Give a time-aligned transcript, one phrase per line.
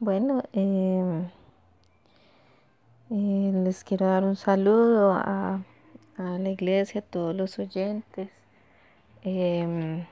[0.00, 1.28] Bueno, em,
[3.10, 5.60] eh, les quiero dar un saludo a,
[6.16, 8.28] a la iglesia, a todos los oyentes.
[9.24, 10.04] Em,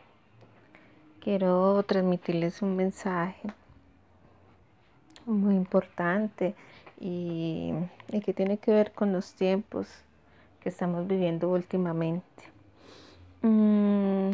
[1.21, 3.49] quiero transmitirles un mensaje
[5.25, 6.55] muy importante
[7.01, 7.73] y,
[8.25, 9.89] que tiene que ver con los tiempos
[10.61, 12.25] que estamos viviendo últimamente.
[13.43, 14.33] Mm,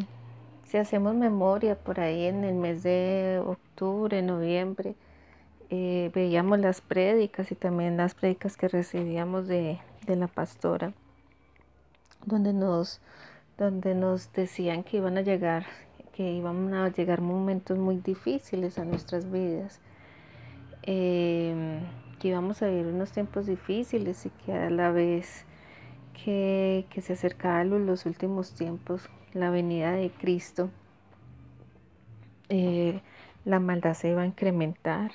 [0.65, 4.95] si hacemos memoria por ahí en el mes de octubre, noviembre,
[5.75, 10.93] eh, veíamos las prédicas y también las prédicas que recibíamos de, de la pastora,
[12.27, 13.01] donde nos,
[13.57, 15.65] donde nos decían que iban a llegar,
[16.13, 19.81] que iban a llegar momentos muy difíciles a nuestras vidas,
[20.83, 21.81] eh,
[22.21, 25.47] que íbamos a vivir unos tiempos difíciles y que a la vez
[26.23, 30.69] que, que se acercaban los últimos tiempos, la venida de Cristo,
[32.51, 33.01] eh,
[33.47, 35.13] la maldad se iba a incrementar.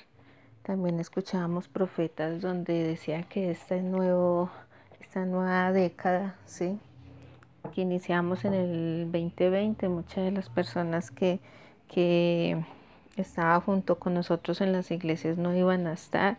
[0.68, 4.50] También escuchábamos profetas donde decía que esta, nuevo,
[5.00, 6.78] esta nueva década, ¿sí?
[7.74, 11.40] que iniciamos en el 2020, muchas de las personas que,
[11.88, 12.62] que
[13.16, 16.38] estaban junto con nosotros en las iglesias no iban a estar.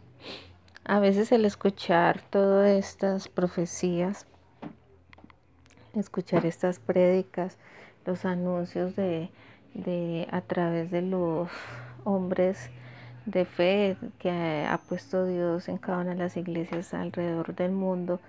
[0.85, 4.27] A veces el escuchar todas estas profecías
[5.95, 7.57] escuchar estas prédicas,
[8.05, 9.31] los anuncios de,
[9.73, 11.49] de, a través de los
[12.05, 12.71] hombres
[13.31, 18.21] de fe que ha puesto Dios en cada una de las iglesias alrededor del mundo,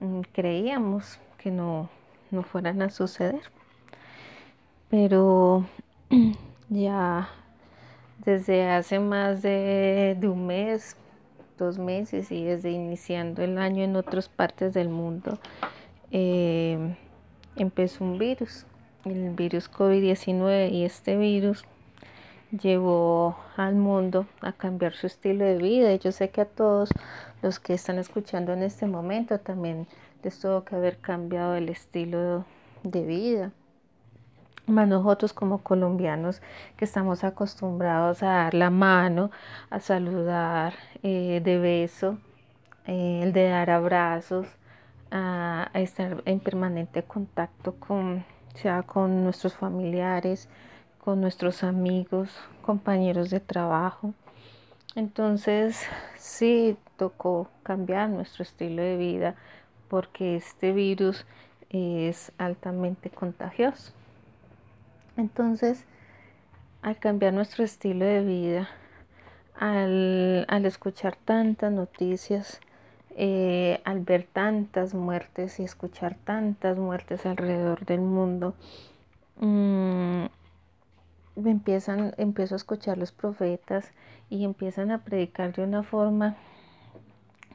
[0.00, 1.90] mm, creíamos que no,
[2.30, 3.42] no fueran a suceder.
[4.88, 5.66] Pero
[6.70, 7.28] ya
[8.24, 10.96] desde hace más de, un mes,
[11.58, 15.38] dos meses y desde iniciando el año en otras partes del mundo,
[16.10, 16.96] eh,
[17.56, 18.64] empezó un virus,
[19.04, 21.64] el virus COVID-19 y este virus
[22.50, 25.92] llevó al mundo a cambiar su estilo de vida.
[25.92, 26.90] Y yo sé que a todos
[27.42, 29.86] los que están escuchando en este momento también
[30.22, 32.44] les tuvo que haber cambiado el estilo
[32.82, 33.52] de vida.
[34.66, 36.42] Más nosotros como colombianos
[36.76, 39.30] que estamos acostumbrados a dar la mano,
[39.70, 42.18] a saludar eh, de beso,
[42.86, 44.46] eh, el de dar abrazos,
[45.10, 50.50] a, a estar en permanente contacto con, sea con nuestros familiares,
[51.04, 52.30] con nuestros amigos,
[52.62, 54.14] compañeros de trabajo.
[54.94, 55.80] Entonces
[56.16, 59.34] sí tocó cambiar nuestro estilo de vida
[59.88, 61.24] porque este virus
[61.70, 63.92] es altamente contagioso.
[65.16, 65.84] Entonces,
[66.82, 68.68] al cambiar nuestro estilo de vida,
[69.58, 72.60] al, al escuchar tantas noticias,
[73.16, 78.54] eh, al ver tantas muertes y escuchar tantas muertes alrededor del mundo,
[79.40, 80.26] mmm,
[81.46, 83.92] empiezan, empiezo a escuchar los profetas
[84.30, 86.36] y empiezan a predicar de una forma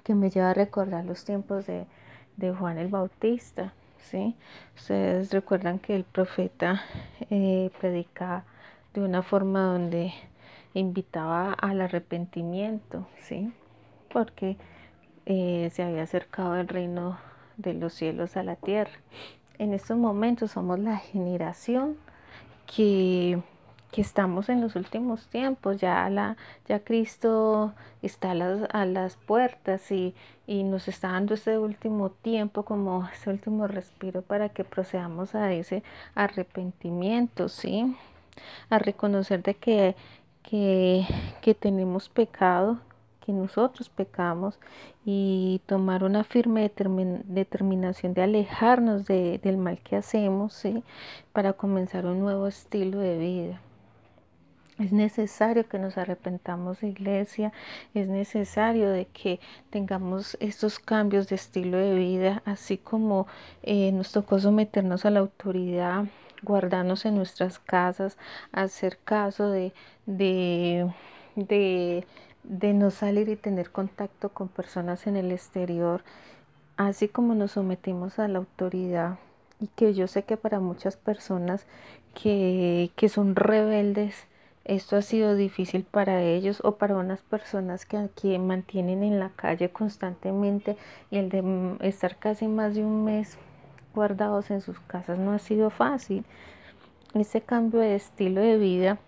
[0.03, 1.85] que me lleva a recordar los tiempos de,
[2.37, 3.73] de Juan el Bautista.
[3.97, 4.35] ¿sí?
[4.75, 6.81] Ustedes recuerdan que el profeta
[7.29, 8.43] eh, predicaba
[8.93, 10.13] de una forma donde
[10.73, 13.53] invitaba al arrepentimiento, ¿sí?
[14.11, 14.57] porque
[15.25, 17.17] eh, se había acercado el reino
[17.57, 18.91] de los cielos a la tierra.
[19.57, 21.97] En estos momentos somos la generación
[22.65, 23.41] que,
[23.93, 26.35] que estamos en los últimos tiempos, ya, la,
[26.67, 30.15] ya Cristo está a las, a las puertas y,
[30.47, 35.53] y, nos está dando este último tiempo, como ese último respiro para que procedamos a
[35.53, 35.83] ese
[36.15, 37.95] arrepentimiento, ¿sí?
[38.71, 39.95] A reconocer de que,
[40.41, 41.05] que,
[41.43, 42.79] que tenemos pecado,
[43.23, 44.59] que nosotros pecamos
[45.05, 46.71] y tomar una firme
[47.25, 50.83] determinación de alejarnos de, del mal que hacemos ¿sí?
[51.31, 53.61] para comenzar un nuevo estilo de vida.
[54.79, 57.53] Es necesario que nos arrepentamos iglesia,
[57.93, 59.39] es necesario de que
[59.69, 63.27] tengamos estos cambios de estilo de vida, así como
[63.61, 66.05] eh, nos tocó someternos a la autoridad,
[66.41, 68.17] guardarnos en nuestras casas,
[68.51, 69.73] hacer caso de,
[70.07, 70.91] de,
[71.35, 72.05] de
[72.43, 76.03] de no salir y tener contacto con personas en el exterior,
[76.77, 79.17] así como nos sometimos a la autoridad.
[79.59, 81.65] Y que yo sé que para muchas personas
[82.13, 84.27] que, que son rebeldes,
[84.65, 89.29] esto ha sido difícil para ellos o para unas personas que aquí mantienen en la
[89.29, 90.77] calle constantemente
[91.11, 93.37] y el de estar casi más de un mes
[93.93, 96.23] guardados en sus casas no ha sido fácil.
[97.13, 98.99] Ese cambio de estilo de vida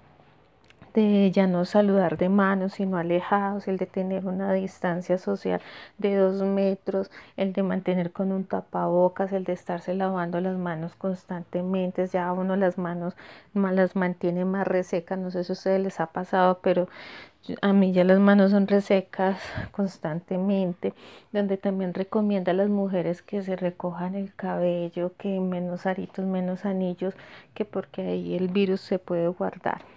[0.95, 5.61] de ya no saludar de manos, sino alejados, el de tener una distancia social
[5.97, 10.95] de dos metros, el de mantener con un tapabocas, el de estarse lavando las manos
[10.95, 13.15] constantemente, ya uno las manos
[13.53, 16.87] las mantiene más resecas, no sé si a ustedes les ha pasado, pero
[17.61, 19.37] a mí ya las manos son resecas
[19.71, 20.93] constantemente,
[21.31, 26.65] donde también recomienda a las mujeres que se recojan el cabello, que menos aritos, menos
[26.65, 27.13] anillos,
[27.53, 29.94] que porque ahí el virus se puede guardar.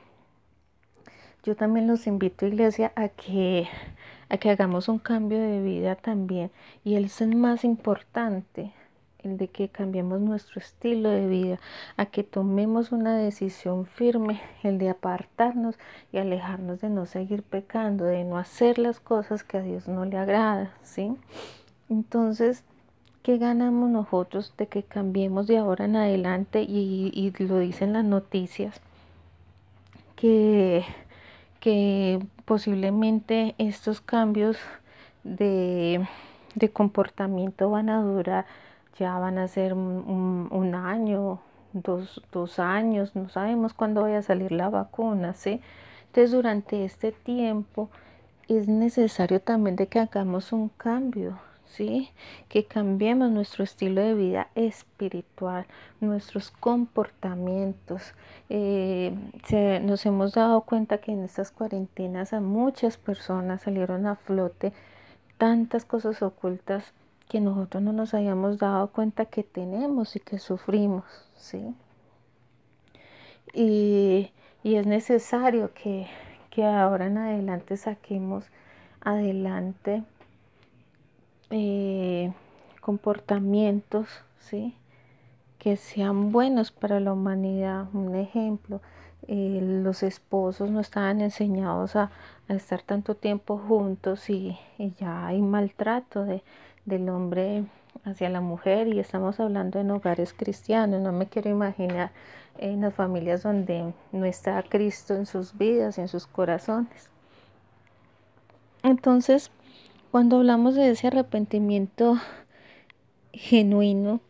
[1.48, 3.68] Yo también los invito, iglesia, a que,
[4.28, 6.50] a que hagamos un cambio de vida también,
[6.84, 8.74] y el es más importante,
[9.20, 11.58] el de que cambiemos nuestro estilo de vida,
[11.96, 15.78] a que tomemos una decisión firme, el de apartarnos
[16.12, 20.04] y alejarnos de no seguir pecando, de no hacer las cosas que a Dios no
[20.04, 21.16] le agrada, ¿sí?
[21.88, 22.62] Entonces,
[23.22, 26.60] ¿qué ganamos nosotros de que cambiemos de ahora en adelante?
[26.60, 28.82] Y, y lo dicen las noticias,
[30.14, 30.84] que,
[31.60, 34.56] que posiblemente estos cambios
[35.24, 36.06] de,
[36.54, 38.46] de comportamiento van a durar
[38.98, 41.40] ya van a ser un, año,
[41.72, 45.60] dos, dos, años, no sabemos cuándo vaya a salir la vacuna, ¿sí?
[46.06, 47.90] Entonces durante este tiempo
[48.48, 51.38] es necesario también de que hagamos un cambio,
[51.70, 52.10] ¿sí?
[52.48, 55.66] Que cambiemos nuestro estilo de vida espiritual,
[56.00, 58.14] nuestros comportamientos.
[58.48, 59.12] Eh,
[59.82, 64.72] nos hemos dado cuenta que en estas cuarentenas a muchas personas salieron a flote
[65.38, 66.92] tantas cosas ocultas
[67.28, 71.04] que nosotros no nos hayamos dado cuenta que tenemos y que sufrimos,
[71.36, 71.74] ¿sí?
[73.54, 74.32] Y,
[74.64, 76.06] es necesario que,
[76.64, 78.44] ahora en adelante saquemos
[79.00, 80.02] adelante
[81.50, 82.32] eh,
[82.80, 84.08] comportamientos,
[84.38, 84.74] ¿sí?
[85.58, 87.86] Que sean buenos para la humanidad.
[87.92, 88.80] Un ejemplo,
[89.26, 92.10] eh, los esposos no estaban enseñados a,
[92.48, 94.58] estar tanto tiempo juntos y,
[94.98, 96.42] ya hay maltrato de,
[96.86, 97.64] del hombre
[98.04, 101.00] hacia la mujer y estamos hablando en hogares cristianos.
[101.02, 102.10] No me quiero imaginar
[102.56, 107.10] en las familias donde no está Cristo en sus vidas, en sus corazones.
[108.82, 109.50] Entonces,
[110.10, 112.16] cuando hablamos de ese arrepentimiento
[113.32, 114.20] genuino,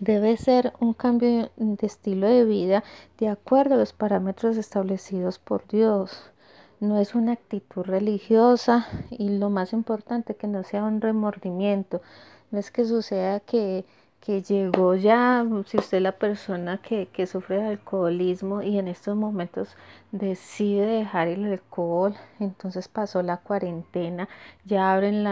[0.00, 2.84] debe ser un cambio de estilo de vida
[3.18, 6.32] de acuerdo a los parámetros establecidos por Dios
[6.80, 12.02] no es una actitud religiosa y lo más importante que no sea un remordimiento.
[12.50, 13.84] No es que suceda que
[14.20, 19.16] que llegó ya, si usted es la persona que, sufre de alcoholismo y en estos
[19.16, 19.76] momentos
[20.10, 24.28] decide dejar el alcohol, entonces pasó la cuarentena,
[24.64, 25.24] ya abren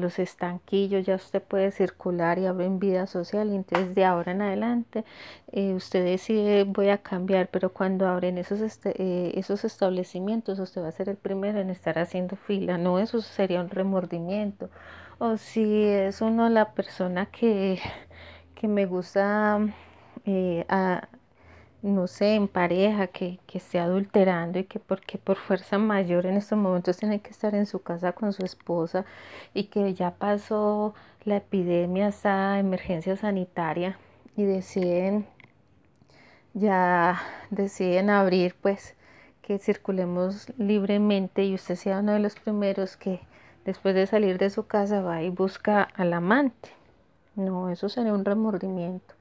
[0.00, 4.42] los estanquillos, ya usted puede circular y abren vida social, y entonces de ahora en
[4.42, 5.04] adelante
[5.52, 10.82] eh, usted decide voy a cambiar, pero cuando abren esos, este, eh, esos establecimientos usted
[10.82, 14.68] va a ser el primero en estar haciendo fila, no, eso sería un remordimiento.
[15.24, 17.78] O si es uno la persona que
[18.56, 19.60] que me gusta,
[20.24, 20.64] eh,
[21.82, 26.36] no sé, en pareja, que, que esté adulterando y que porque por fuerza mayor en
[26.36, 29.04] estos momentos tiene que estar en su casa con su esposa
[29.54, 33.98] y que ya pasó la epidemia, esa emergencia sanitaria
[34.36, 35.26] y deciden,
[36.54, 37.20] ya
[37.50, 38.96] deciden abrir, pues
[39.42, 43.20] que circulemos libremente y usted sea uno de los primeros que
[43.64, 46.70] después de salir de su casa va y busca al amante.
[47.34, 49.14] No, eso sería un remordimiento.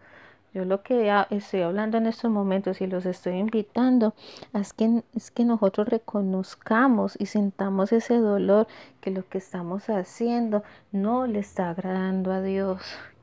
[0.54, 4.14] Yo lo que estoy hablando en estos momentos y los estoy invitando
[4.54, 8.68] es que, es que nosotros reconozcamos y sintamos ese dolor
[9.00, 12.82] que lo que estamos haciendo no le está agradando a Dios.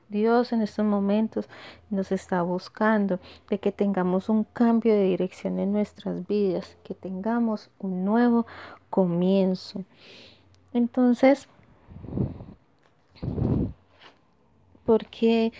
[0.08, 1.50] Dios en estos momentos
[1.90, 7.70] nos está buscando de que tengamos un cambio de dirección en nuestras vidas, que tengamos
[7.78, 8.46] un nuevo
[8.88, 9.84] comienzo.
[10.72, 11.48] Entonces,
[14.88, 15.52] ¿Por qué,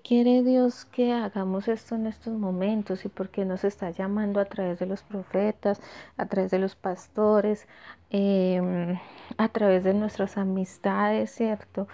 [0.00, 3.06] quiere Dios que hagamos esto en estos momentos?
[3.06, 5.80] ¿Y por qué nos está llamando a través de los profetas,
[6.18, 7.66] a través de los pastores,
[8.10, 8.98] em,
[9.38, 11.88] a través de nuestras amistades, ¿cierto?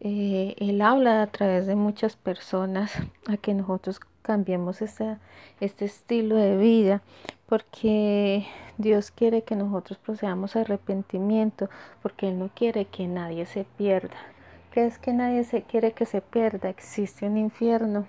[0.00, 2.92] Eh, él habla a través de muchas personas
[3.28, 5.16] a que nosotros cambiemos este,
[5.58, 7.02] este estilo de vida,
[7.46, 11.70] porque Dios quiere que nosotros procedamos a arrepentimiento,
[12.02, 14.18] porque Él no quiere que nadie se pierda.
[14.74, 18.06] Es que nadie se quiere que se pierda, existe un infierno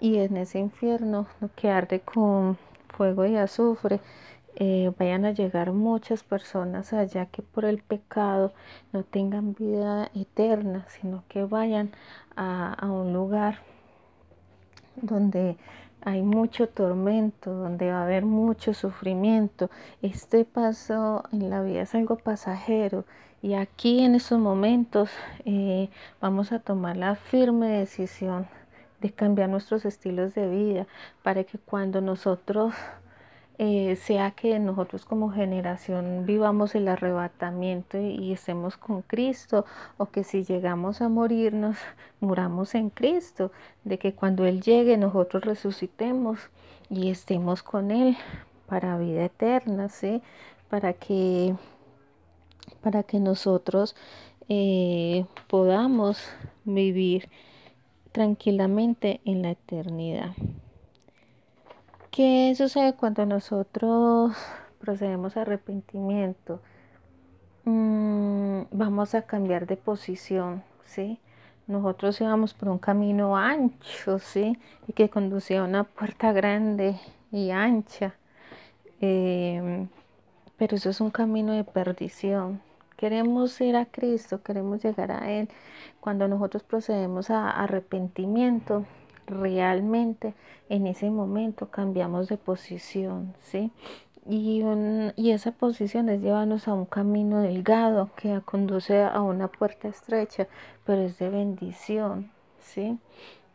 [0.00, 2.58] y en ese infierno que arde con
[2.88, 4.00] fuego y azufre,
[4.58, 8.52] eh, vayan a llegar muchas personas allá que por el pecado
[8.92, 11.90] no tengan vida eterna, sino que vayan
[12.36, 13.58] a, un lugar
[15.02, 15.56] donde
[16.02, 19.70] hay mucho tormento, donde va a haber mucho sufrimiento.
[20.02, 23.04] Este paso en la vida es algo pasajero
[23.42, 25.10] y aquí en estos momentos
[25.44, 25.88] eh,
[26.20, 28.46] vamos a tomar la firme decisión
[29.00, 30.86] de cambiar nuestros estilos de vida
[31.22, 32.74] para que cuando nosotros
[33.58, 39.64] eh, sea que nosotros como generación vivamos el arrebatamiento y, estemos con Cristo,
[39.96, 41.76] o que si llegamos a morirnos,
[42.20, 43.52] muramos en Cristo,
[43.84, 46.38] de que cuando Él llegue nosotros resucitemos
[46.90, 48.16] y estemos con Él
[48.66, 50.22] para vida eterna, ¿sí?
[50.68, 51.54] Para que,
[52.82, 53.96] para que nosotros
[54.48, 56.18] eh, podamos
[56.64, 57.30] vivir
[58.12, 60.34] tranquilamente en la eternidad.
[62.16, 64.34] ¿Qué sucede cuando nosotros
[64.78, 66.62] procedemos a arrepentimiento?
[67.66, 71.20] Mm, vamos a cambiar de posición, ¿sí?
[71.66, 74.58] Nosotros íbamos por un camino ancho, ¿sí?
[74.88, 76.98] Y que conducía a una puerta grande
[77.30, 78.14] y ancha.
[79.02, 79.88] Em,
[80.56, 82.62] pero eso es un camino de perdición.
[82.96, 85.50] Queremos ir a Cristo, queremos llegar a Él.
[86.00, 88.86] Cuando nosotros procedemos a arrepentimiento,
[89.26, 90.34] realmente
[90.68, 93.70] en ese momento cambiamos de posición, ¿sí?
[94.28, 94.62] Y,
[95.16, 100.48] y esa posición es llevarnos a un camino delgado que conduce a una puerta estrecha,
[100.84, 102.30] pero es de bendición,
[102.60, 102.98] ¿sí?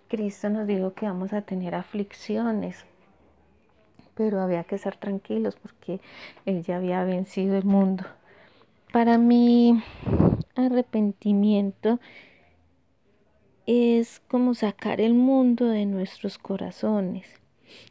[0.07, 2.85] Cristo nos dijo que vamos a tener aflicciones,
[4.15, 5.99] pero había que estar tranquilos porque
[6.45, 8.05] Él ya había vencido el mundo.
[8.91, 9.81] Para mi
[10.55, 11.99] arrepentimiento
[13.65, 17.27] es como sacar el mundo de nuestros corazones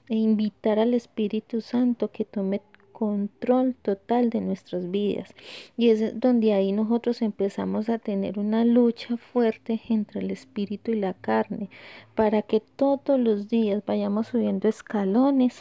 [0.09, 2.61] e invitar al Espíritu Santo que tome
[3.01, 5.35] control total de nuestras vidas.
[5.79, 10.97] Y es donde ahí nosotros empezamos a tener una lucha fuerte entre el espíritu y
[10.97, 11.71] la carne,
[12.15, 15.61] para que todos los días vayamos subiendo escalones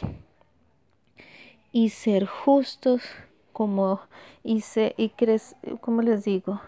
[1.72, 3.02] y ser justos
[3.54, 4.00] como
[4.44, 4.62] y,
[4.98, 5.12] y
[5.80, 6.60] como les digo,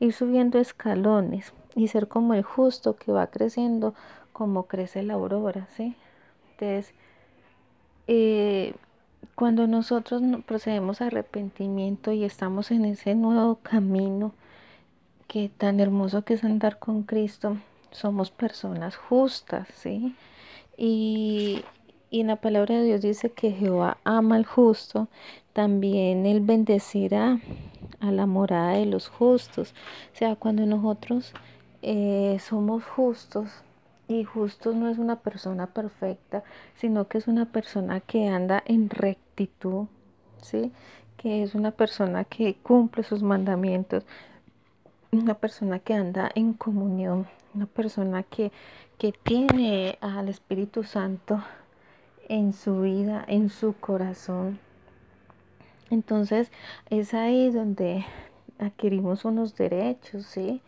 [0.00, 3.94] ir subiendo escalones y ser como el justo que va creciendo
[4.32, 5.94] como crece la aurora, ¿sí?
[6.52, 6.94] Entonces,
[8.06, 8.74] eh,
[9.34, 14.32] cuando nosotros procedemos a arrepentimiento y estamos en ese nuevo camino
[15.28, 17.56] que tan hermoso que es andar con Cristo,
[17.90, 20.14] somos personas justas, ¿sí?
[20.76, 21.64] Y,
[22.10, 25.08] y en la palabra de Dios dice que Jehová ama al justo,
[25.52, 27.40] también Él bendecirá
[28.00, 29.74] a la morada de los justos.
[30.12, 31.32] O sea, cuando nosotros
[31.82, 33.62] eh, somos justos,
[34.08, 36.42] y justos no es una persona perfecta,
[36.76, 39.86] sino que es una persona que anda en rectitud,
[40.42, 40.72] ¿sí?
[41.16, 44.04] Que es una persona que cumple sus mandamientos,
[45.12, 48.50] una persona que anda en comunión, una persona que,
[48.98, 51.42] que tiene al Espíritu Santo
[52.28, 54.58] en su vida, en su corazón.
[55.90, 56.50] Entonces
[56.88, 58.04] es ahí donde
[58.58, 60.62] adquirimos unos derechos, ¿sí?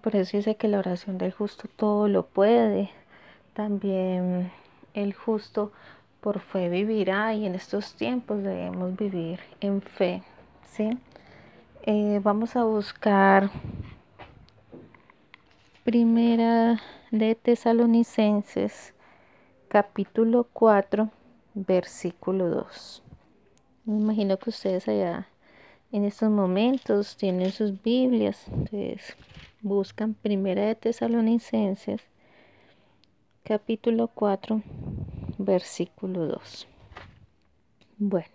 [0.00, 2.90] Por eso dice que la oración del justo todo lo puede.
[3.54, 4.50] También
[4.94, 5.72] el justo
[6.20, 10.22] por fe vivirá y en estos tiempos debemos vivir en fe.
[10.70, 10.98] ¿sí?
[11.82, 13.50] Eh, vamos a buscar
[15.84, 18.94] Primera de Tesalonicenses,
[19.66, 21.10] capítulo 4,
[21.54, 23.02] versículo 2.
[23.86, 25.26] Me imagino que ustedes allá
[25.90, 28.46] en estos momentos tienen sus Biblias.
[28.46, 29.16] Entonces,
[29.62, 32.00] buscan Primera de Tesalonicenses,
[33.44, 34.60] capítulo 4,
[35.38, 36.66] versículo 2.
[37.98, 38.32] Bueno,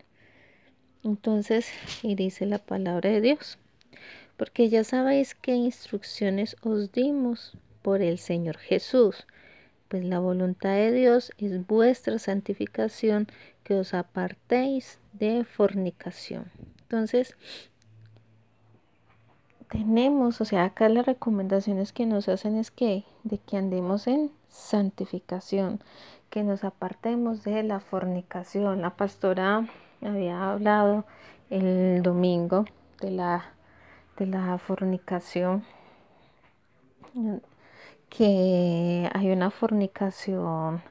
[1.03, 1.69] entonces,
[2.01, 3.59] y dice la palabra de Dios,
[4.37, 9.27] porque ya sabéis qué instrucciones os dimos por el Señor Jesús,
[9.89, 13.27] pues la voluntad de Dios es vuestra santificación,
[13.65, 16.49] que os apartéis de fornicación.
[16.83, 17.35] Entonces,
[19.69, 24.31] tenemos, o sea, acá las recomendaciones que nos hacen es que de que andemos en
[24.49, 25.81] santificación,
[26.29, 28.81] que nos apartemos de la fornicación.
[28.81, 29.67] La pastora
[30.01, 31.05] había hablado
[31.49, 32.65] el domingo
[33.01, 33.45] de la
[34.17, 35.63] de la fornicación
[38.09, 40.81] que hay una fornicación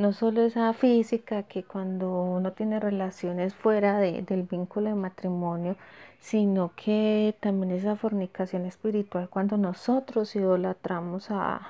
[0.00, 5.76] no solo esa física que cuando uno tiene relaciones fuera del vínculo de matrimonio
[6.20, 11.68] sino que también esa fornicación espiritual cuando nosotros idolatramos a,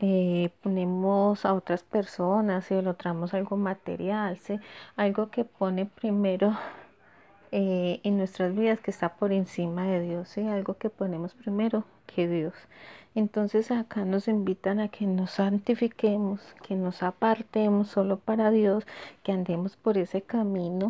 [0.00, 4.38] eh, ponemos a otras personas, idolatramos algo material,
[4.96, 6.56] algo que pone primero
[7.56, 11.84] eh, en nuestras vidas que está por encima de Dios, y algo que ponemos primero
[12.04, 12.52] que Dios.
[13.14, 18.84] Entonces acá nos invitan a que nos santifiquemos, que nos apartemos solo para Dios,
[19.22, 20.88] que andemos por ese camino,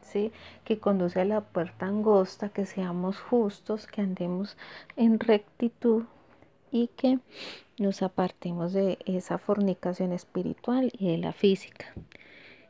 [0.00, 0.32] ¿sí?
[0.64, 4.56] que conduce a la puerta angosta, que seamos justos, que andemos
[4.96, 6.04] en rectitud
[6.72, 7.18] y que
[7.78, 11.92] nos apartemos de esa fornicación espiritual y de la física.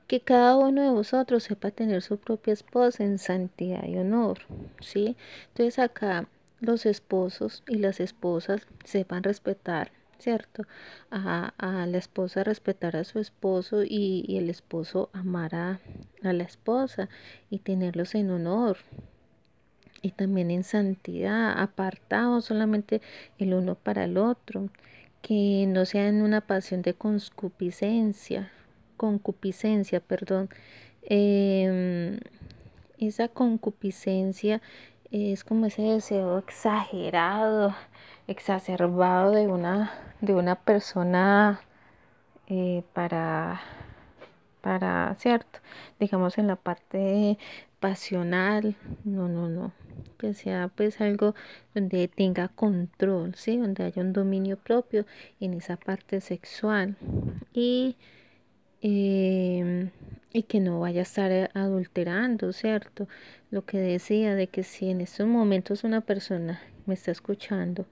[0.07, 4.39] Que cada uno de vosotros sepa tener su propia esposa en santidad y honor,
[4.81, 5.17] ¿sí?
[5.49, 6.29] Entonces acá
[6.61, 10.63] los esposos y las esposas sepan respetar, ¿cierto?
[11.11, 11.53] A,
[11.89, 15.81] la esposa respetar a su esposo y, el esposo amar a,
[16.23, 17.09] a la esposa
[17.51, 18.79] y tenerlos en honor,
[20.03, 23.01] y también en santidad, apartados solamente
[23.39, 24.69] el uno para el otro,
[25.23, 28.53] que no sea en una pasión de concupiscencia,
[28.97, 30.49] concupiscencia, perdón.
[31.03, 32.19] Em,
[32.99, 34.61] esa concupiscencia
[35.11, 37.75] es como ese deseo exagerado,
[38.27, 41.61] exacerbado de una, de una persona
[42.49, 43.61] eh, para,
[44.61, 45.61] para, ¿cierto?
[46.01, 47.39] Digamos en la parte
[47.81, 48.75] pasional,
[49.05, 49.73] no, no, no,
[50.19, 51.35] que sea pues algo
[51.75, 53.59] donde tenga control, ¿sí?
[53.59, 55.07] Donde haya un dominio propio
[55.41, 56.97] en esa parte sexual
[57.53, 57.97] y
[58.89, 59.91] Em,
[60.33, 63.09] y que no vaya a estar eh, adulterando, ¿cierto?
[63.51, 67.85] Lo que decía de que si en estos momentos una persona me está escuchando,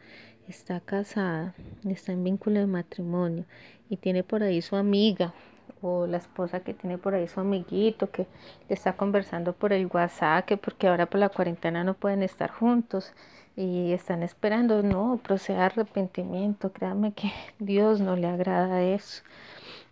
[0.48, 1.52] está casada,
[1.84, 3.44] está en vínculo de matrimonio
[3.90, 5.34] y tiene por ahí su amiga
[5.82, 8.28] o la esposa que tiene por ahí su amiguito que
[8.68, 12.52] le está conversando por el WhatsApp, que porque ahora por la cuarentena no pueden estar
[12.52, 13.12] juntos
[13.56, 19.24] y están esperando, no, proceda arrepentimiento, créanme que Dios no le agrada eso.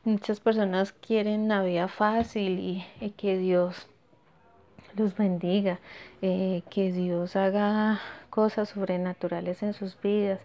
[0.04, 3.86] Muchas personas quieren la vida fácil y, que Dios
[4.96, 5.78] los bendiga,
[6.22, 10.40] eh, que Dios haga cosas sobrenaturales en sus vidas,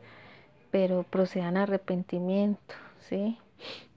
[0.69, 3.39] pero procedan a arrepentimiento, ¿sí?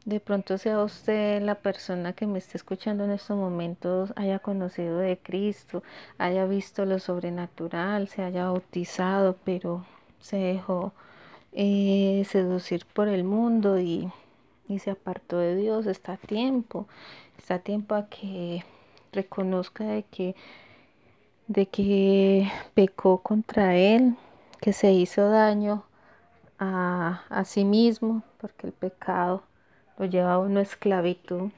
[0.06, 4.96] De pronto sea usted la persona que me esté escuchando en estos momentos, haya conocido
[4.96, 5.82] de Cristo,
[6.16, 9.84] haya visto lo sobrenatural, se haya bautizado, pero
[10.20, 10.94] se dejó
[11.52, 14.10] eh, seducir por el mundo y
[14.70, 16.86] y se apartó de Dios, está a tiempo,
[17.36, 18.64] está a tiempo a que
[19.12, 20.36] reconozca de que,
[21.48, 24.16] de que pecó contra Él,
[24.60, 25.82] que se hizo daño
[26.60, 29.42] a, a sí mismo, porque el pecado
[29.98, 31.50] lo lleva a una esclavitud.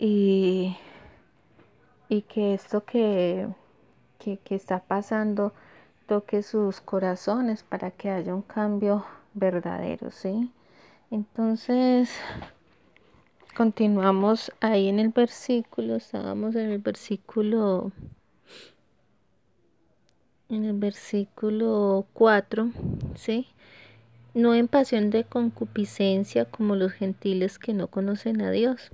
[0.00, 0.76] Y,
[2.08, 3.46] y que esto que,
[4.18, 5.52] que, que está pasando
[6.08, 9.04] toque sus corazones para que haya un cambio
[9.34, 10.50] verdadero, ¿sí?
[11.12, 12.08] Entonces,
[13.54, 17.92] continuamos ahí en el versículo, estábamos en el versículo
[20.48, 22.70] en el versículo 4,
[23.14, 23.46] ¿sí?
[24.32, 28.90] No en pasión de concupiscencia como los gentiles que no conocen a Dios.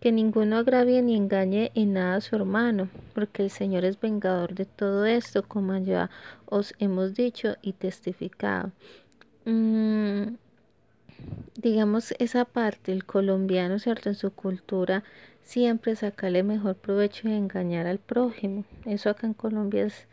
[0.00, 4.56] Que ninguno agravie ni engañe en nada a su hermano, porque el Señor es vengador
[4.56, 6.10] de todo esto, como ya
[6.46, 8.72] os hemos dicho y testificado.
[9.44, 10.34] Mm,
[11.56, 14.08] digamos, esa parte, el colombiano, ¿cierto?
[14.08, 15.04] En su cultura
[15.42, 18.64] siempre sacarle mejor provecho y engañar al prójimo.
[18.84, 20.06] Eso acá en Colombia es,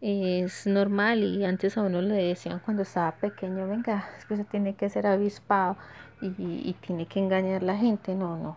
[0.00, 4.44] es normal y antes a uno le decían cuando estaba pequeño, venga, es que se
[4.44, 5.76] tiene que ser avispado
[6.20, 8.14] y, y tiene que engañar a la gente.
[8.14, 8.56] No, no.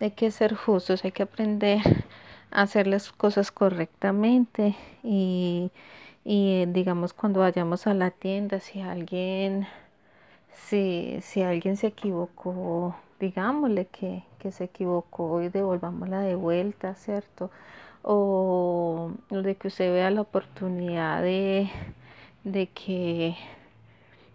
[0.00, 1.80] Hay que ser justos, hay que aprender
[2.50, 5.70] a hacer las cosas correctamente y,
[6.24, 9.66] y digamos cuando vayamos a la tienda, si alguien
[10.68, 17.50] si, si alguien se equivocó, digámosle que, que se equivocó y devolvámosla de vuelta, ¿cierto?
[18.02, 21.70] O de que usted vea la oportunidad de,
[22.44, 23.36] de que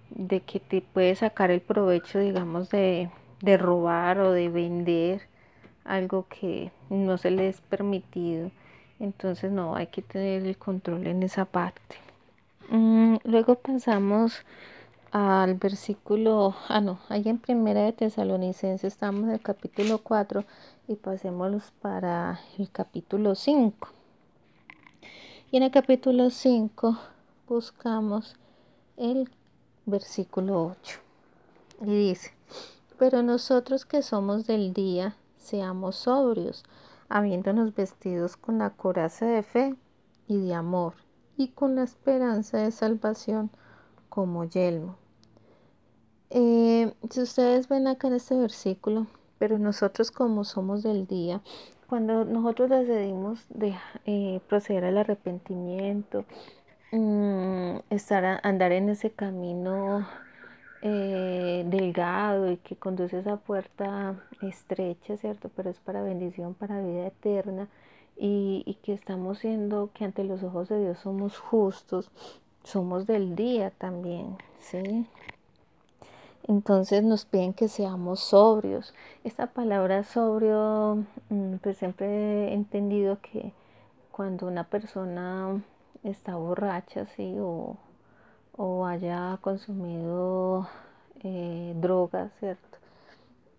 [0.09, 3.09] de que te puede sacar el provecho, digamos, de,
[3.41, 5.21] de robar o de vender
[5.83, 8.51] algo que no se le es permitido.
[8.99, 11.97] Entonces no, hay que tener el control en esa parte.
[12.69, 14.45] Mm, luego pasamos
[15.17, 20.43] al versículo, ah no, ahí en primera de Tesalonicenses estamos en el capítulo 4
[20.89, 23.87] y pasémoslos para el capítulo 5.
[25.51, 26.97] Y en el capítulo 5
[27.47, 28.35] buscamos
[28.97, 29.29] el
[29.85, 30.99] versículo 8
[31.83, 32.33] y dice,
[32.99, 36.65] pero nosotros que somos del día, seamos sobrios,
[37.07, 39.77] habiéndonos vestidos con la coraza de fe
[40.27, 40.95] y de amor
[41.37, 43.49] y con la esperanza de salvación
[44.09, 45.04] como yelmo
[46.37, 49.07] eh, si ustedes ven acá en este versículo,
[49.39, 51.41] pero nosotros como somos del día,
[51.87, 53.73] cuando nosotros decidimos de,
[54.05, 56.25] eh, proceder al arrepentimiento,
[56.91, 60.05] mm, estar andar en ese camino
[60.81, 65.49] eh, delgado y que conduce a esa puerta estrecha, ¿cierto?
[65.55, 67.69] Pero es para bendición, para vida eterna
[68.17, 72.11] y que estamos siendo, que ante los ojos de Dios somos justos,
[72.63, 75.07] somos del día también, ¿sí?
[76.47, 78.93] Entonces nos piden que seamos sobrios.
[79.23, 83.53] Esta palabra sobrio, mm, pues siempre he entendido que
[84.11, 85.61] cuando una persona
[86.03, 87.77] está borracha, sí, o,
[88.57, 90.67] o haya consumido
[91.23, 92.74] eh, drogas, ¿cierto?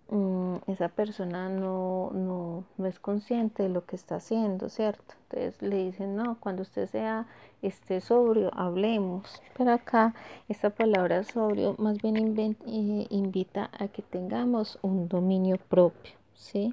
[0.09, 5.15] Mm, esa persona no, no, no, es consciente de lo que está haciendo, ¿cierto?
[5.25, 7.27] Entonces le dicen, no, cuando usted sea
[7.61, 9.43] esté sobrio, hablemos.
[9.57, 10.15] Pero acá
[10.49, 16.73] esta palabra sobrio más bien eh, invita a que tengamos un dominio propio, ¿sí?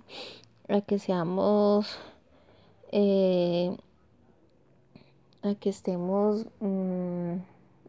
[0.70, 1.98] A que seamos,
[2.92, 3.76] eh,
[5.42, 7.34] a que estemos mm,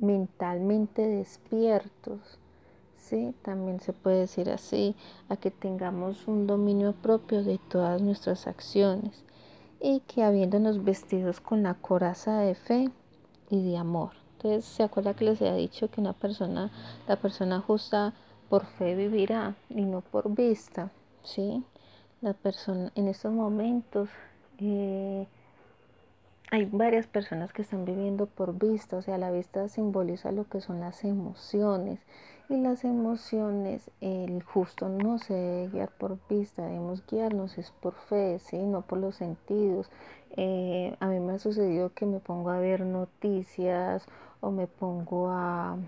[0.01, 2.39] mentalmente despiertos
[3.05, 3.35] ¿sí?
[3.43, 4.97] También se puede decir así,
[5.29, 9.25] a que tengamos un dominio propio de todas nuestras acciones
[9.81, 12.91] y que habiéndonos vestidos con la coraza de fe
[13.51, 14.11] y de amor.
[14.37, 16.71] Entonces, ¿se acuerda que les había dicho que una persona,
[17.07, 18.15] la persona justa
[18.49, 20.91] por fe vivirá y no por vista?
[21.23, 21.63] ¿Sí?
[22.21, 24.09] La persona en estos momentos
[24.59, 25.27] eh,
[26.51, 30.61] hay varias personas que están viviendo por vista, o sea, la vista simboliza lo que
[30.61, 32.01] son las emociones
[32.49, 37.95] y las emociones, el justo no se debe guiar por vista, debemos guiarnos es por
[37.95, 38.59] fe, ¿sí?
[38.59, 39.91] no por los sentidos.
[40.37, 44.05] Eh, a mí me ha sucedido que me pongo a ver noticias
[44.41, 45.79] o me pongo a,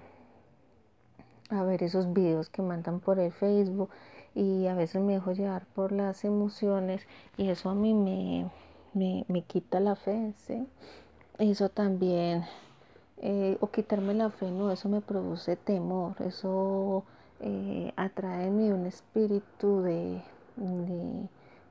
[1.51, 3.91] a ver esos videos que mandan por el Facebook
[4.35, 8.51] y a veces me dejo llevar por las emociones y eso a mí me,
[8.95, 10.67] me, me quita la fe, ¿sí?
[11.39, 12.45] Eso también
[13.19, 17.05] eh, o quitarme la fe, no, eso me produce temor, eso
[17.41, 20.23] eh, atrae en mí un espíritu de,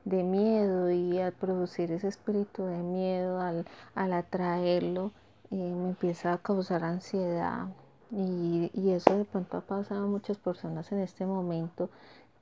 [0.04, 5.12] de, miedo y al producir ese espíritu de miedo, al, al atraerlo,
[5.50, 7.68] eh, me empieza a causar ansiedad.
[8.10, 11.90] Y, y eso de pronto ha pasado a muchas personas en este momento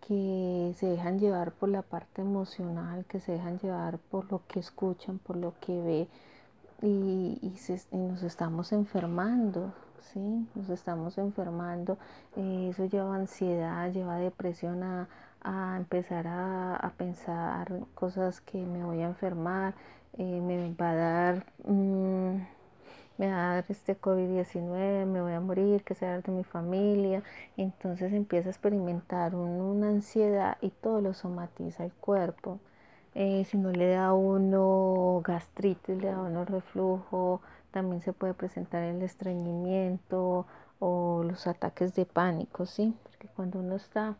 [0.06, 4.60] que se dejan llevar por la parte emocional, que se dejan llevar por lo que
[4.60, 6.08] escuchan, por lo que ve
[6.82, 7.52] y,
[7.92, 9.72] nos estamos enfermando,
[10.12, 10.46] ¿sí?
[10.54, 11.98] Nos estamos enfermando.
[12.36, 15.08] Eh, eso lleva ansiedad, lleva depresión a,
[15.76, 19.74] empezar a, pensar cosas que me voy a enfermar,
[20.18, 21.46] eh, me va a dar...
[21.64, 22.54] Mm,
[23.16, 27.22] me va a dar este COVID-19, me voy a morir, que sea de mi familia.
[27.56, 32.58] Entonces empieza a experimentar una ansiedad y todo lo somatiza el cuerpo.
[33.14, 38.82] Eh, si no le da uno gastritis, le da uno reflujo, también se puede presentar
[38.82, 40.46] el estreñimiento
[40.80, 42.94] o los ataques de pánico, ¿sí?
[43.04, 44.16] Porque cuando uno está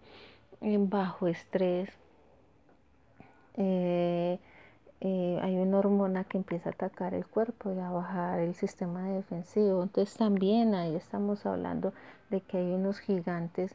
[0.61, 1.90] en bajo estrés,
[3.57, 4.38] eh,
[5.00, 9.09] eh, hay una hormona que empieza a atacar el cuerpo y a bajar el sistema
[9.09, 9.83] defensivo.
[9.83, 11.92] Entonces también ahí estamos hablando
[12.30, 13.74] de que hay unos gigantes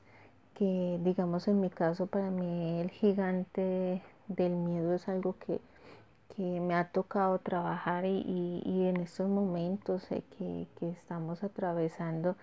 [0.55, 5.59] que, digamos en mi caso, para mí el gigante del miedo es algo que,
[6.37, 12.37] me ha tocado trabajar y, en estos momentos que, estamos atravesando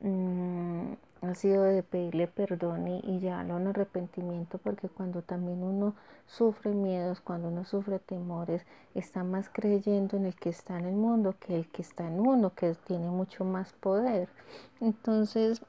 [0.00, 0.92] mm,
[1.22, 5.94] ha sido de pedirle perdón y, y llevarlo a un arrepentimiento porque cuando también uno
[6.26, 8.64] sufre miedos, cuando uno sufre temores,
[8.94, 12.20] está más creyendo en el que está en el mundo que el que está en
[12.20, 14.28] uno, que tiene mucho más poder.
[14.80, 15.62] Entonces,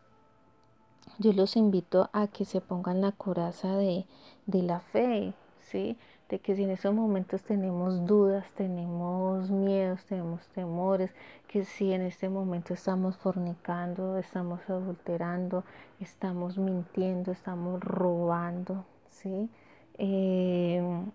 [1.20, 4.06] yo los invito a que se pongan la coraza de,
[4.46, 5.34] de la fe,
[5.74, 11.12] de que si en esos momentos tenemos dudas, tenemos miedos, tenemos temores,
[11.48, 15.64] que si en este momento estamos fornicando, estamos adulterando,
[16.00, 19.50] estamos mintiendo, estamos robando, ¿sí?
[19.98, 21.12] Em,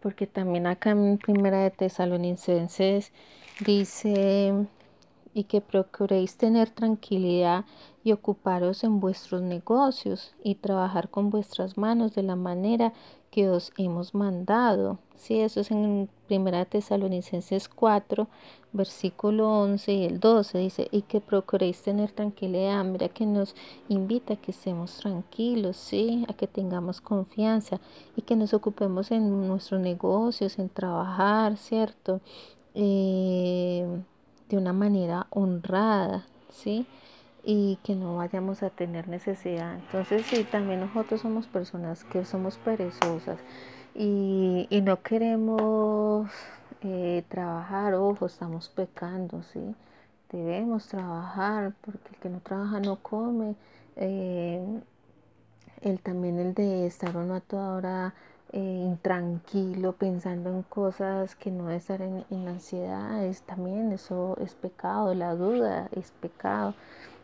[0.00, 3.12] porque también acá en Primera de Tesalonicenses
[3.64, 4.66] dice
[5.34, 7.64] y que procuréis tener tranquilidad
[8.02, 12.92] y ocuparos en vuestros negocios y trabajar con vuestras manos de la manera
[13.30, 14.98] que os hemos mandado.
[15.16, 18.26] Sí, eso es en 1 Tesalonicenses 4,
[18.72, 20.58] versículo 11 y el 12.
[20.58, 22.84] Dice, y que procuréis tener tranquilidad.
[22.84, 23.54] Mira que nos
[23.88, 27.80] invita a que estemos tranquilos, sí, a que tengamos confianza
[28.16, 32.20] y que nos ocupemos en nuestros negocios, en trabajar, ¿cierto?
[32.74, 33.86] Eh,
[34.50, 36.86] de una manera honrada, ¿sí?
[37.42, 39.74] Y que no vayamos a tener necesidad.
[39.76, 43.38] Entonces, sí, también nosotros somos personas que somos perezosas
[43.94, 46.30] y, no queremos
[46.82, 49.74] eh, trabajar, ojo, estamos pecando, ¿sí?
[50.30, 53.56] Debemos trabajar porque el que no trabaja no come.
[53.96, 54.82] Eh,
[55.82, 58.14] el, también el de estar uno a toda hora
[58.52, 64.54] eh, intranquilo, pensando en cosas que no es estar en, ansiedad, es también eso es
[64.56, 66.74] pecado, la duda es pecado,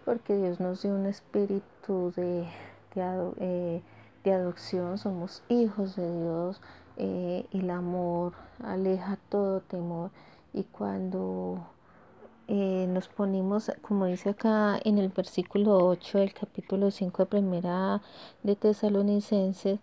[0.05, 2.47] porque Dios nos dio un espíritu de,
[2.95, 3.83] de,
[4.25, 6.61] eh, adopción, somos hijos de Dios,
[6.97, 10.13] eh, el amor aleja todo temor
[10.53, 11.67] y cuando
[12.49, 18.01] nos ponemos, como dice acá en el versículo 8 del capítulo 5 de primera
[18.45, 19.81] de Tesalonicenses,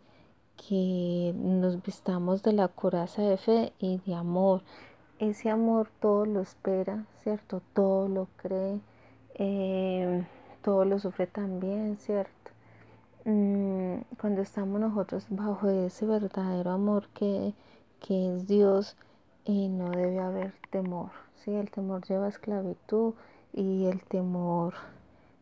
[0.67, 4.61] que nos vistamos de la coraza de fe y de amor.
[5.19, 7.61] Ese amor todo lo espera, ¿cierto?
[7.73, 8.79] Todo lo cree,
[9.35, 10.25] eh,
[10.61, 12.51] todo lo sufre también, ¿cierto?
[13.25, 17.53] Mm, cuando estamos nosotros bajo ese verdadero amor que,
[18.09, 18.97] es Dios,
[19.45, 21.11] y no debe haber temor,
[21.43, 21.51] ¿sí?
[21.51, 23.13] El temor lleva esclavitud
[23.53, 24.73] y el temor...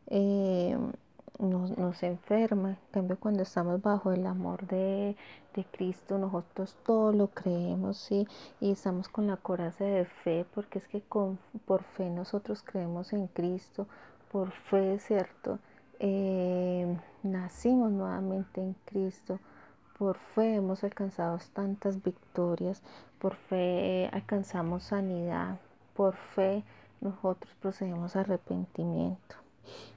[0.08, 0.78] Eh,
[1.40, 2.70] nos, enferma.
[2.70, 5.16] En cambio, cuando estamos bajo el amor de,
[5.72, 8.28] Cristo, nosotros todo lo creemos, ¿sí?
[8.60, 13.14] Y estamos con la coraza de fe, porque es que con, por fe nosotros creemos
[13.14, 13.88] en Cristo,
[14.32, 15.60] por fe, ¿cierto?
[16.00, 19.40] Eh, nacimos nuevamente en Cristo.
[19.98, 22.82] Por fe hemos alcanzado tantas victorias,
[23.20, 25.60] por fe alcanzamos sanidad,
[25.96, 26.64] por fe
[27.02, 29.36] nosotros procedemos a arrepentimiento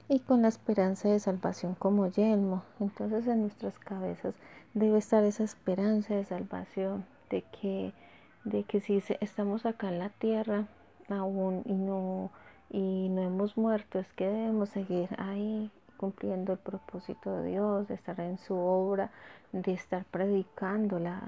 [0.07, 2.63] y con la esperanza de salvación como yelmo.
[2.79, 4.35] Entonces en nuestras cabezas
[4.73, 7.93] debe estar esa esperanza de salvación, de que,
[8.43, 10.67] de que si estamos acá en la tierra
[11.09, 12.31] aún y no,
[12.69, 17.95] y no hemos muerto, es que debemos seguir ahí cumpliendo el propósito de Dios, de
[17.95, 19.11] estar en su obra,
[19.51, 21.21] de estar predicando la,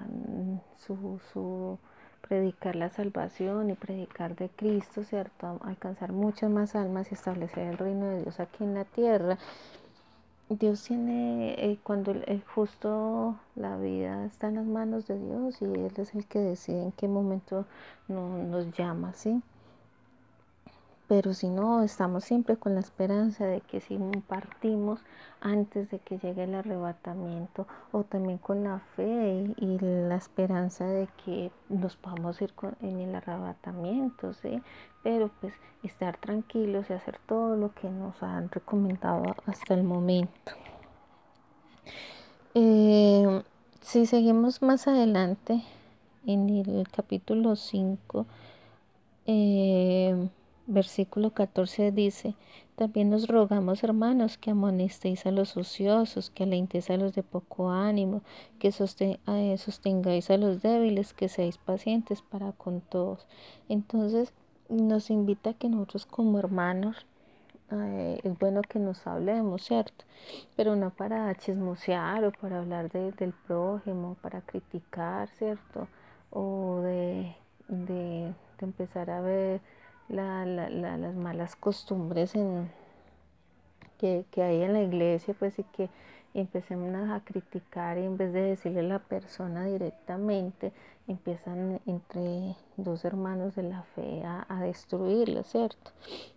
[0.78, 1.80] su, su
[2.28, 5.60] predicar la salvación y predicar de Cristo, ¿cierto?
[5.64, 9.38] Alcanzar muchas más almas y establecer el reino de Dios aquí en la tierra.
[10.50, 15.66] Dios tiene, eh, cuando el, justo la vida está en las manos de Dios y
[15.66, 17.66] Él es el que decide en qué momento
[18.08, 19.42] nos llama, ¿sí?
[21.08, 25.00] Pero si no, estamos siempre con la esperanza de que si partimos
[25.40, 31.08] antes de que llegue el arrebatamiento, o también con la fe y, la esperanza de
[31.24, 34.62] que nos podamos ir en el arrebatamiento, ¿sí?
[35.04, 40.52] Pero pues estar tranquilos y hacer todo lo que nos han recomendado hasta el momento.
[42.54, 43.44] Eh,
[43.82, 45.64] si seguimos más adelante
[46.26, 48.26] en el capítulo 5,
[49.28, 50.30] eh,
[50.70, 52.36] Versículo 14 dice,
[52.76, 57.70] también nos rogamos, hermanos, que amonestéis a los ociosos, que alentéis a los de poco
[57.70, 58.22] ánimo,
[58.60, 63.28] que eh, sostengáis a los débiles, que seáis pacientes para con todos.
[63.70, 64.34] Entonces
[64.68, 67.06] nos invita a que nosotros como hermanos,
[67.72, 70.04] eh, es bueno que nos hablemos, ¿cierto?
[70.58, 75.88] Pero no para chismosear o para hablar del prójimo, para criticar, ¿cierto?
[76.30, 77.34] O de,
[77.70, 79.62] de empezar a ver
[80.10, 82.70] las malas costumbres en,
[83.98, 85.90] que, hay en la iglesia, pues y que
[86.34, 90.72] empecemos a criticar y en vez de decirle a la persona directamente,
[91.08, 95.92] empiezan entre dos hermanos de la fe a destruirla, ¿cierto?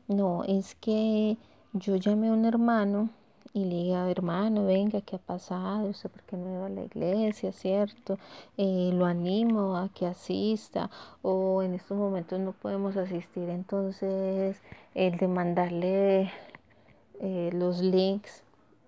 [0.08, 1.36] No, es que
[1.72, 3.10] yo llamé a un hermano
[3.52, 5.88] y le diga, hermano, venga, ¿qué ha pasado?
[5.88, 8.18] ¿Usted por qué no iba a la iglesia, cierto?
[8.56, 10.90] Eh, lo animo a que asista
[11.22, 14.60] o en estos momentos no podemos asistir, entonces
[14.94, 16.30] el de mandarle
[17.20, 18.42] eh, los links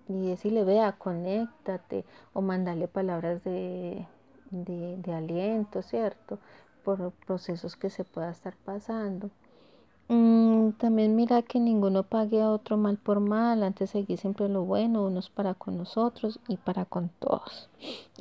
[0.07, 4.05] y decirle, vea, conéctate o mandarle palabras de,
[4.51, 6.39] de, de aliento, ¿cierto?
[6.83, 9.29] Por procesos que se pueda estar pasando.
[10.09, 14.63] Mm, también mira que ninguno pague a otro mal por mal, antes seguir siempre lo
[14.63, 17.69] bueno, unos para con nosotros y para con todos.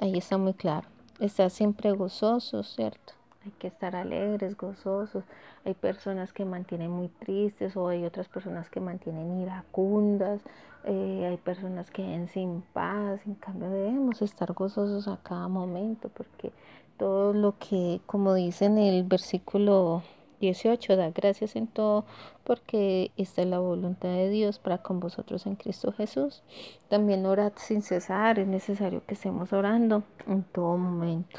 [0.01, 0.88] Ahí está muy claro.
[1.18, 3.14] Estar siempre gozosos, ¿cierto?
[3.45, 5.25] Hay que estar alegres, gozosos.
[5.64, 10.40] Hay personas que mantienen muy tristes o hay otras personas que mantienen iracundas.
[10.85, 13.21] Eh, hay personas que ven sin paz.
[13.27, 16.53] En cambio debemos estar gozosos a cada momento porque
[16.97, 20.03] todo lo que, como dice en el versículo
[20.42, 20.96] 18.
[20.96, 22.05] Da gracias en todo
[22.44, 26.42] porque esta es la voluntad de Dios para con vosotros en Cristo Jesús.
[26.88, 28.38] También orad sin cesar.
[28.38, 31.38] Es necesario que estemos orando en todo momento.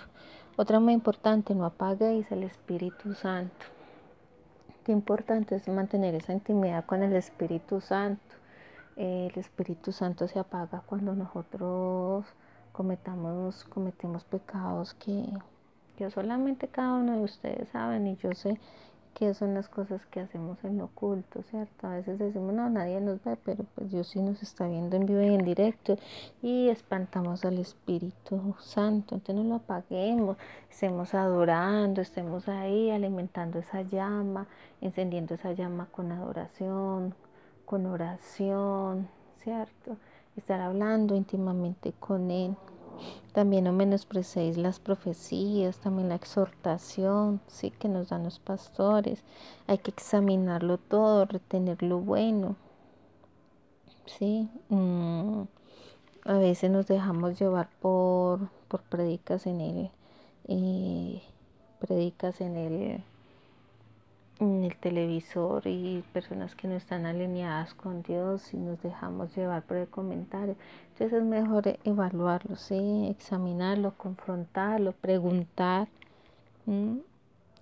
[0.55, 3.65] Otra muy importante, no apaguéis el Espíritu Santo.
[4.83, 8.21] Qué importante es mantener esa intimidad con el Espíritu Santo.
[8.95, 12.25] El Espíritu Santo se apaga cuando nosotros
[12.71, 15.25] cometamos, cometemos pecados que,
[15.97, 18.59] que solamente cada uno de ustedes saben y yo sé
[19.13, 21.87] que son las cosas que hacemos en lo oculto, ¿cierto?
[21.87, 25.05] A veces decimos, no, nadie nos ve, pero pues Dios sí nos está viendo en
[25.05, 25.97] vivo y en directo
[26.41, 30.37] y espantamos al Espíritu Santo, entonces no lo apaguemos,
[30.69, 34.47] estemos adorando, estemos ahí alimentando esa llama,
[34.81, 37.13] encendiendo esa llama con adoración,
[37.65, 39.07] con oración,
[39.43, 39.97] ¿cierto?
[40.35, 42.55] Estar hablando íntimamente con Él.
[43.33, 49.23] También no menosprecéis las profecías, también la exhortación, sí, que nos dan los pastores.
[49.67, 52.55] Hay que examinarlo todo, retener lo bueno,
[54.05, 54.49] sí.
[54.69, 55.43] Mm,
[56.25, 59.91] a veces nos dejamos llevar por, por predicas en el,
[60.47, 61.21] eh,
[61.79, 63.03] predicas en el
[64.39, 69.63] en el televisor y personas que no están alineadas con Dios y nos dejamos llevar
[69.63, 70.55] por el comentario.
[70.93, 73.07] Entonces es mejor evaluarlo, ¿sí?
[73.09, 75.87] examinarlo, confrontarlo, preguntar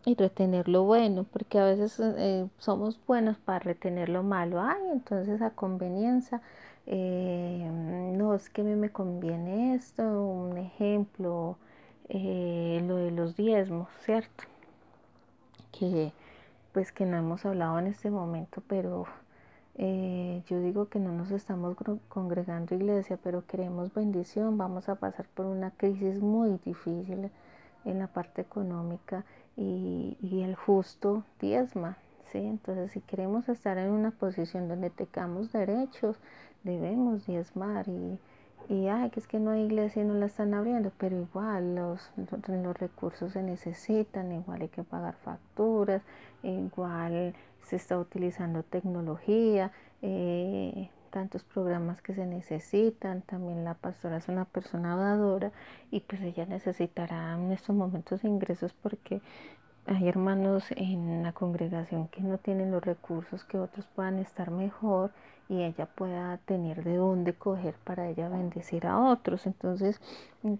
[0.05, 4.61] y retener lo bueno, porque a veces eh, somos buenos para retener lo malo.
[4.61, 6.41] Ay, entonces a conveniencia,
[6.87, 7.69] eh,
[8.13, 11.57] no es que a mí me conviene esto, un ejemplo,
[12.09, 14.43] eh, lo de los diezmos, ¿cierto?
[15.71, 16.11] Que
[16.73, 19.05] pues que no hemos hablado en este momento, pero
[19.75, 21.75] eh, yo digo que no nos estamos
[22.09, 27.31] congregando iglesia, pero queremos bendición, vamos a pasar por una crisis muy difícil
[27.85, 29.25] en la parte económica
[29.57, 31.97] y, y el justo diezma,
[32.31, 32.39] ¿sí?
[32.39, 36.17] Entonces si queremos estar en una posición donde tengamos derechos,
[36.63, 38.19] debemos diezmar y
[38.69, 41.75] y ay, que es que no hay iglesia y no la están abriendo, pero igual
[41.75, 42.09] los,
[42.47, 46.01] los recursos se necesitan, igual hay que pagar facturas,
[46.43, 49.71] igual se está utilizando tecnología,
[50.01, 55.51] eh, tantos programas que se necesitan, también la pastora es una persona dadora
[55.91, 59.21] y pues ella necesitará en estos momentos ingresos porque
[59.87, 65.11] hay hermanos en la congregación que no tienen los recursos que otros puedan estar mejor
[65.49, 69.45] y ella pueda tener de dónde coger para ella bendecir a otros.
[69.45, 69.99] Entonces,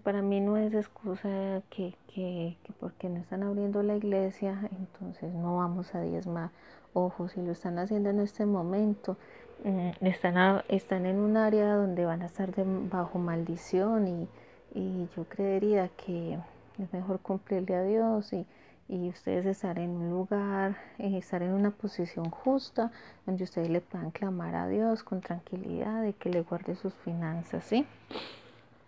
[0.02, 5.32] para mí no es excusa que, que, que porque no están abriendo la iglesia, entonces
[5.32, 6.50] no vamos a diezmar.
[6.92, 9.16] Ojo, si lo están haciendo en este momento,
[9.64, 12.52] mm, están, están en un área donde van a estar
[12.90, 14.28] bajo maldición y,
[14.74, 16.38] y yo creería que
[16.78, 18.46] es mejor cumplirle a Dios y
[18.92, 22.92] y ustedes estar en un lugar, eh, estar en una posición justa
[23.24, 27.64] donde ustedes le puedan clamar a Dios con tranquilidad de que le guarde sus finanzas,
[27.64, 27.86] ¿sí?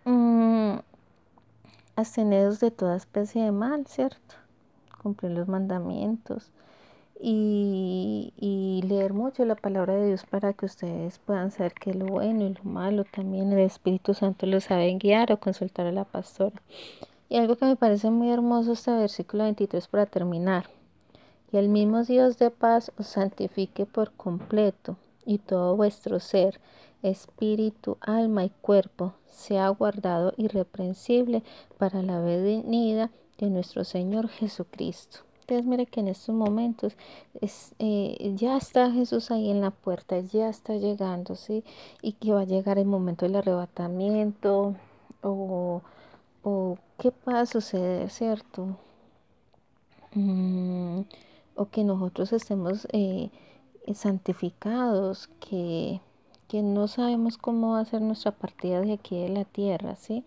[0.05, 0.75] Mm,
[2.59, 4.35] de toda especie de mal, ¿cierto?
[5.01, 6.51] Cumplir los mandamientos
[7.19, 12.43] y, leer mucho la palabra de Dios para que ustedes puedan saber que lo bueno
[12.45, 16.61] y lo malo también el Espíritu Santo los sabe guiar o consultar a la pastora.
[17.35, 20.69] Y algo que me parece muy hermoso este versículo 23 para terminar.
[21.51, 24.95] Y el mismo Dios de paz os santifique por completo
[25.25, 26.61] y todo vuestro ser,
[27.03, 31.43] espíritu, alma y cuerpo sea guardado irreprensible
[31.77, 35.19] para la venida de nuestro Señor Jesucristo.
[35.41, 36.95] Entonces mire que en estos momentos
[37.79, 41.65] eh, ya está Jesús ahí en la puerta, ya está llegando, ¿sí?
[42.01, 44.73] Y que va a llegar el momento del arrebatamiento
[45.21, 45.81] o
[46.45, 48.77] o qué pueda suceder, ¿cierto?
[50.13, 51.01] Mm,
[51.55, 53.31] o que nosotros estemos eh,
[53.95, 56.01] santificados, que,
[56.47, 60.23] que no sabemos cómo va a ser nuestra partida de aquí de la tierra, ¿sí?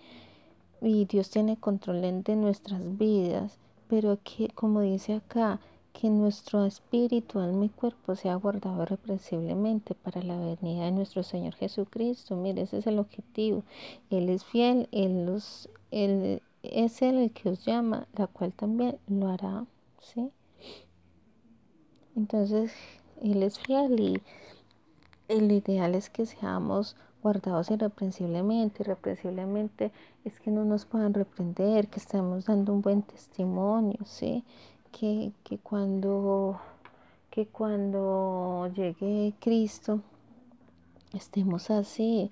[0.83, 3.57] Y Dios tiene control de nuestras vidas,
[3.89, 5.61] pero que, como dice acá,
[5.93, 11.55] que nuestro espíritu, alma y cuerpo sea guardado irreprensiblemente para la venida de nuestro Señor
[11.55, 12.37] Jesucristo.
[12.37, 13.63] Mire, ese es el objetivo.
[14.11, 18.99] Él es fiel, Él, los, él es Él el que os llama, la cual también
[19.07, 19.65] lo hará.
[20.01, 20.31] ¿sí?
[22.17, 22.73] Entonces,
[23.23, 24.23] Él es fiel y
[25.29, 28.83] el ideal es que seamos guardados irreprensiblemente.
[28.83, 29.93] Irreprensiblemente
[30.25, 34.45] es que no nos puedan reprender, que estemos dando un buen testimonio, ¿sí?
[34.91, 36.59] que, cuando,
[37.31, 40.01] que cuando llegue Cristo
[41.13, 42.31] estemos así,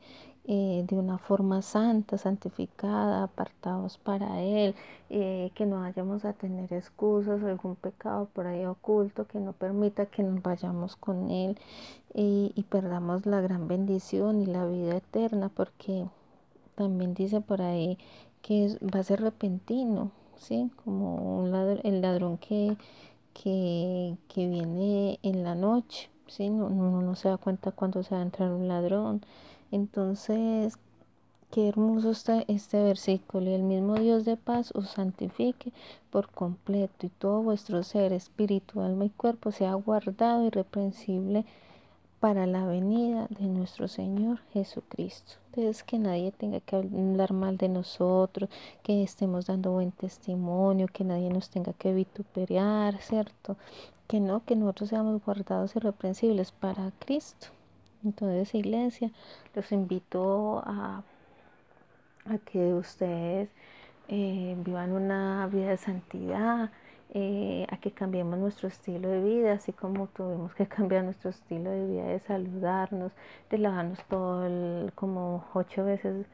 [0.49, 4.75] eh, de una forma santa, santificada, apartados para Él,
[5.11, 10.07] eh, que no vayamos a tener excusas algún pecado por ahí oculto que no permita
[10.07, 11.59] que nos vayamos con Él
[12.15, 16.07] y, perdamos la gran bendición y la vida eterna, porque
[16.75, 17.99] también dice por ahí
[18.43, 20.71] que va a ser repentino, ¿sí?
[20.85, 22.77] Como un el ladrón que,
[23.35, 26.49] que, viene en la noche, ¿sí?
[26.51, 29.23] No, no, se da cuenta cuando se va a entrar un ladrón.
[29.71, 30.79] Entonces,
[31.51, 33.51] Qué hermoso está este versículo.
[33.51, 35.73] Y el mismo Dios de paz os santifique
[36.11, 41.45] por completo y todo vuestro ser, espíritu, alma y cuerpo sea guardado irreprensible
[42.21, 45.35] para la venida de nuestro Señor Jesucristo.
[45.49, 48.51] Entonces que nadie tenga que hablar mal de nosotros,
[48.83, 53.57] que estemos dando buen testimonio, que nadie nos tenga que vituperar, ¿cierto?
[54.09, 57.56] Que no, que nosotros seamos guardados irreprensibles para Cristo.
[58.05, 59.11] Entonces, iglesia,
[59.55, 61.03] los invito a
[62.29, 63.49] a que ustedes
[64.09, 66.71] eh, vivan una vida de santidad,
[67.15, 71.71] eh, a que cambiemos nuestro estilo de vida, así como tuvimos que cambiar nuestro estilo
[71.71, 73.13] de vida de saludarnos,
[73.51, 76.27] de lavarnos todo como ocho veces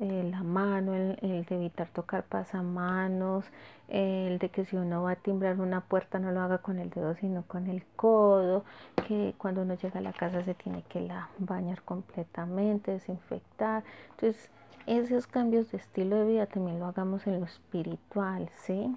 [0.00, 3.44] eh, la mano, el, de evitar tocar pasamanos,
[3.88, 6.90] el de que si uno va a timbrar una puerta no lo haga con el
[6.90, 8.64] dedo sino con el codo,
[9.08, 13.82] que cuando uno llega a la casa se tiene que la bañar completamente, desinfectar.
[14.10, 14.50] Entonces,
[14.86, 18.96] esos cambios de estilo de vida también lo hagamos en lo espiritual, ¿sí?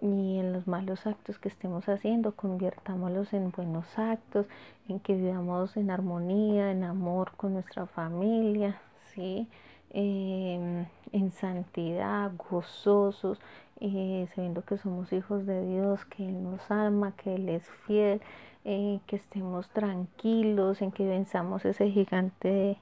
[0.00, 4.46] Y en los malos actos que estemos haciendo, conviertámoslos en buenos actos,
[4.88, 8.80] en que vivamos en armonía, en amor con nuestra familia,
[9.12, 9.48] ¿sí?
[9.90, 13.40] Em, en santidad, gozosos,
[13.80, 18.20] eh, sabiendo que somos hijos de Dios, que Él nos ama, que Él es fiel,
[18.64, 22.78] eh, que estemos tranquilos, en que venzamos ese gigante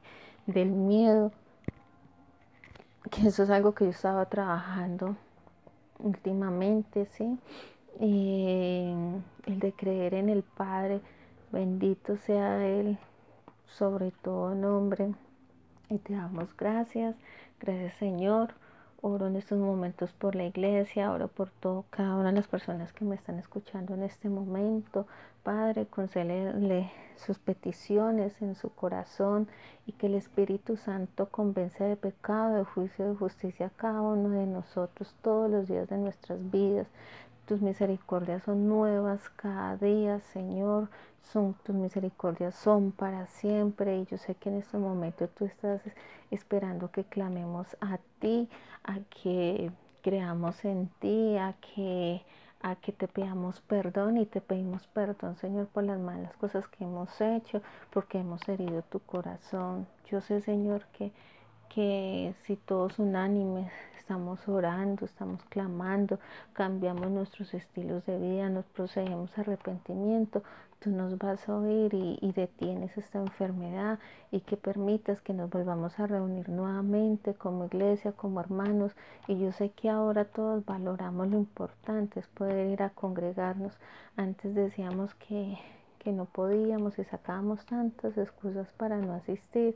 [0.47, 1.33] del miedo
[3.11, 5.17] que eso es algo que yo estaba trabajando
[5.99, 7.39] últimamente, ¿sí?
[8.01, 11.01] el de creer en el Padre,
[11.53, 12.99] bendito sea Él
[13.69, 15.15] sobre todo nombre.
[15.89, 17.15] Y te damos gracias,
[17.61, 18.55] gracias Señor.
[19.07, 22.91] Oro en estos momentos por la iglesia, oro por todo, cada una de las personas
[22.95, 25.07] que me están escuchando en este momento.
[25.43, 29.47] Padre, concédele sus peticiones en su corazón
[29.87, 34.31] y que el Espíritu Santo convence de pecado, de juicio, de justicia a cada uno
[34.31, 36.87] de nosotros todos los días de nuestras vidas.
[37.47, 40.89] Tus misericordias son nuevas cada día, Señor.
[41.33, 43.99] Son, tus misericordias son para siempre.
[43.99, 45.83] Y yo sé que en este momento tú estás
[46.31, 48.49] esperando que clamemos a ti,
[48.85, 49.71] a que
[50.03, 52.23] creamos en ti, a que
[52.65, 56.85] a que te pidamos perdón y te pedimos perdón, Señor, por las malas cosas que
[56.85, 57.61] hemos hecho,
[57.91, 59.87] porque hemos herido tu corazón.
[60.11, 61.13] Yo sé, Señor, que,
[61.75, 66.21] que si todos unánimes estamos orando, estamos clamando,
[66.53, 70.45] cambiamos nuestros estilos de vida, nos procedemos a arrepentimiento,
[70.79, 73.99] tú nos vas a oír y, detienes esta enfermedad
[74.31, 78.93] y que permitas que nos volvamos a reunir nuevamente como iglesia, como hermanos.
[79.27, 83.73] Y yo sé que ahora todos valoramos lo importante, es poder ir a congregarnos.
[84.17, 85.59] Antes decíamos que,
[85.99, 89.75] que no podíamos y sacábamos tantas excusas para no asistir,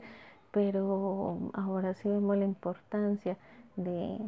[0.51, 3.37] pero ahora sí vemos la importancia
[3.75, 4.19] de,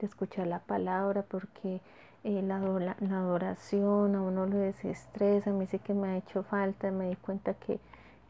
[0.00, 1.80] escuchar la palabra porque
[2.22, 6.90] eh, la, adoración a uno lo desestresa, a mí sí que me ha hecho falta,
[6.90, 7.80] me di cuenta que,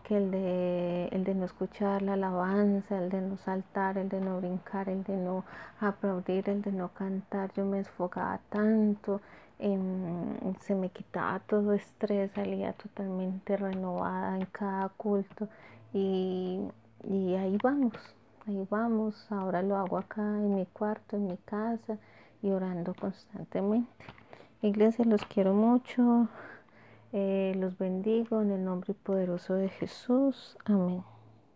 [0.09, 4.39] el, de, el de no escuchar la alabanza, el de no saltar, el de no
[4.39, 5.45] brincar, el de no
[5.81, 9.21] aplaudir, el de no cantar, yo me enfocaba tanto,
[9.59, 15.49] se me quitaba todo estrés, salía totalmente renovada en cada culto
[17.05, 17.95] y ahí vamos,
[18.47, 21.99] ahí vamos, ahora lo hago acá en mi cuarto, en mi casa
[22.43, 23.89] y orando constantemente.
[24.63, 26.29] Iglesia, los quiero mucho,
[27.13, 30.57] eh, los bendigo en el nombre poderoso de Jesús.
[30.65, 31.05] Amén.